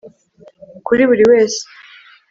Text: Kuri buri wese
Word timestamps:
Kuri 0.85 1.01
buri 1.09 1.23
wese 1.31 1.61